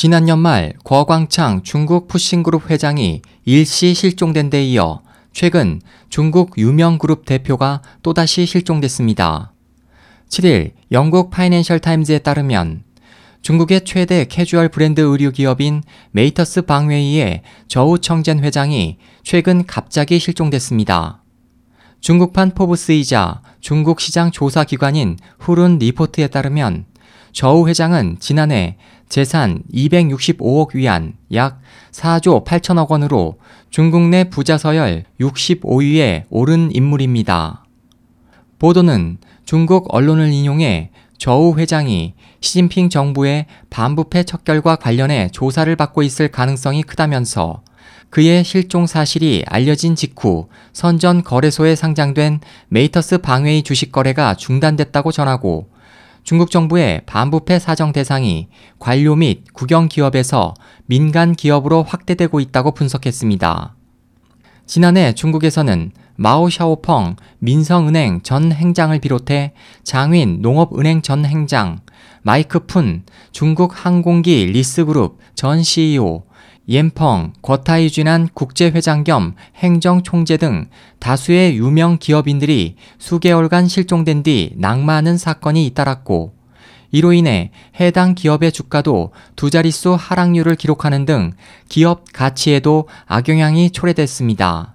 지난 0.00 0.30
연말 0.30 0.72
궈광창 0.82 1.62
중국 1.62 2.08
푸싱그룹 2.08 2.70
회장이 2.70 3.20
일시 3.44 3.92
실종된 3.92 4.48
데 4.48 4.64
이어 4.64 5.02
최근 5.34 5.78
중국 6.08 6.56
유명 6.56 6.96
그룹 6.96 7.26
대표가 7.26 7.82
또다시 8.02 8.46
실종됐습니다. 8.46 9.52
7일 10.30 10.72
영국 10.90 11.28
파이낸셜 11.28 11.80
타임즈에 11.80 12.20
따르면 12.20 12.82
중국의 13.42 13.84
최대 13.84 14.24
캐주얼 14.24 14.70
브랜드 14.70 15.02
의류 15.02 15.32
기업인 15.32 15.82
메이터스 16.12 16.62
방웨이의 16.62 17.42
저우 17.68 17.98
청젠 17.98 18.42
회장이 18.42 18.96
최근 19.22 19.66
갑자기 19.66 20.18
실종됐습니다. 20.18 21.22
중국판 22.00 22.54
포브스이자 22.54 23.42
중국 23.60 24.00
시장 24.00 24.30
조사 24.30 24.64
기관인 24.64 25.18
후룬 25.38 25.76
리포트에 25.76 26.28
따르면 26.28 26.86
저우 27.32 27.68
회장은 27.68 28.16
지난해 28.20 28.76
재산 29.08 29.62
265억 29.72 30.74
위안 30.74 31.14
약 31.32 31.60
4조 31.92 32.44
8천억 32.44 32.90
원으로 32.90 33.38
중국 33.70 34.02
내 34.08 34.24
부자 34.24 34.58
서열 34.58 35.04
65위에 35.20 36.24
오른 36.30 36.70
인물입니다. 36.72 37.64
보도는 38.58 39.18
중국 39.44 39.92
언론을 39.94 40.32
인용해 40.32 40.90
저우 41.18 41.58
회장이 41.58 42.14
시진핑 42.40 42.88
정부의 42.88 43.46
반부패 43.68 44.24
척결과 44.24 44.76
관련해 44.76 45.28
조사를 45.32 45.74
받고 45.76 46.02
있을 46.02 46.28
가능성이 46.28 46.82
크다면서 46.82 47.62
그의 48.10 48.42
실종 48.44 48.86
사실이 48.86 49.44
알려진 49.46 49.94
직후 49.94 50.48
선전 50.72 51.22
거래소에 51.22 51.76
상장된 51.76 52.40
메이터스 52.68 53.18
방웨이 53.18 53.62
주식 53.62 53.92
거래가 53.92 54.34
중단됐다고 54.34 55.12
전하고 55.12 55.68
중국 56.22 56.50
정부의 56.50 57.02
반부패 57.06 57.58
사정 57.58 57.92
대상이 57.92 58.48
관료 58.78 59.16
및 59.16 59.44
국영 59.52 59.88
기업에서 59.88 60.54
민간 60.86 61.34
기업으로 61.34 61.82
확대되고 61.82 62.40
있다고 62.40 62.72
분석했습니다. 62.72 63.74
지난해 64.66 65.14
중국에서는 65.14 65.92
마오 66.22 66.50
샤오펑 66.50 67.16
민성은행 67.38 68.20
전 68.20 68.52
행장을 68.52 68.98
비롯해 68.98 69.54
장윈 69.84 70.42
농업은행 70.42 71.00
전 71.00 71.24
행장, 71.24 71.80
마이크 72.20 72.66
푼 72.66 73.04
중국 73.32 73.72
항공기 73.74 74.44
리스그룹 74.44 75.16
전 75.34 75.62
CEO, 75.62 76.24
옌펑 76.68 77.32
궈타이 77.40 77.88
쥔안 77.88 78.28
국제회장 78.34 79.02
겸 79.02 79.34
행정총재 79.56 80.36
등 80.36 80.68
다수의 80.98 81.56
유명 81.56 81.96
기업인들이 81.98 82.76
수개월간 82.98 83.68
실종된 83.68 84.22
뒤 84.22 84.52
낙마하는 84.58 85.16
사건이 85.16 85.64
잇따랐고 85.64 86.34
이로 86.90 87.14
인해 87.14 87.50
해당 87.80 88.14
기업의 88.14 88.52
주가도 88.52 89.12
두 89.36 89.48
자릿수 89.48 89.96
하락률을 89.98 90.56
기록하는 90.56 91.06
등 91.06 91.32
기업 91.70 92.04
가치에도 92.12 92.88
악영향이 93.06 93.70
초래됐습니다. 93.70 94.74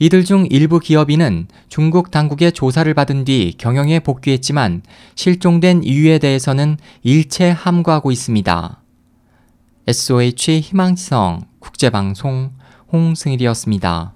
이들 0.00 0.24
중 0.24 0.46
일부 0.50 0.80
기업인은 0.80 1.46
중국 1.68 2.10
당국의 2.10 2.52
조사를 2.52 2.92
받은 2.94 3.24
뒤 3.24 3.54
경영에 3.56 4.00
복귀했지만 4.00 4.82
실종된 5.14 5.84
이유에 5.84 6.18
대해서는 6.18 6.78
일체 7.02 7.50
함구하고 7.50 8.10
있습니다. 8.10 8.80
SOH 9.86 10.60
희망지성 10.60 11.42
국제방송 11.60 12.52
홍승일이었습니다. 12.92 14.13